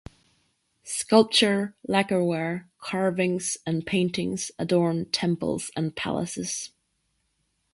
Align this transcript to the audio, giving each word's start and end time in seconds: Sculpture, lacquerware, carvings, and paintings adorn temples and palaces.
Sculpture, 0.81 1.75
lacquerware, 1.87 2.65
carvings, 2.79 3.55
and 3.67 3.85
paintings 3.85 4.49
adorn 4.57 5.05
temples 5.11 5.69
and 5.75 5.95
palaces. 5.95 6.71